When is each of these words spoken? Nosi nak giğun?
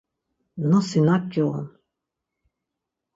Nosi 0.69 0.99
nak 1.07 1.23
giğun? 1.31 1.67